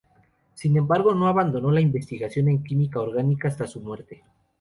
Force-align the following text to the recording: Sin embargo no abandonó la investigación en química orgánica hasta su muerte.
Sin 0.55 0.75
embargo 0.77 1.13
no 1.13 1.27
abandonó 1.27 1.69
la 1.69 1.79
investigación 1.79 2.47
en 2.49 2.63
química 2.63 2.99
orgánica 2.99 3.49
hasta 3.49 3.67
su 3.67 3.81
muerte. 3.81 4.23